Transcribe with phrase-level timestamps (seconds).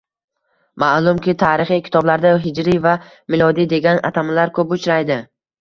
[0.83, 2.97] Ma'lumki, tarixiy kitoblarda «hijriy» va
[3.35, 5.21] «milodiy» degan atamalar ko‘p uchraydi